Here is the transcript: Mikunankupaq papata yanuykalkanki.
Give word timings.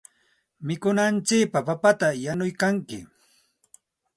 Mikunankupaq 0.65 1.63
papata 1.67 2.07
yanuykalkanki. 2.23 2.99